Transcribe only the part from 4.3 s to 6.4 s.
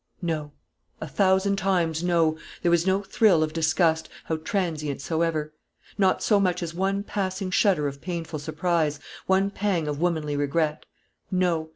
transient soever; not so